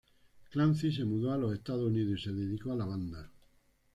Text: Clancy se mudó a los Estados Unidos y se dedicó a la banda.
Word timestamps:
Clancy 0.49 0.91
se 0.91 1.05
mudó 1.05 1.31
a 1.31 1.37
los 1.37 1.53
Estados 1.53 1.83
Unidos 1.85 2.21
y 2.21 2.23
se 2.23 2.31
dedicó 2.33 2.71
a 2.71 2.75
la 2.75 2.85
banda. 2.85 3.29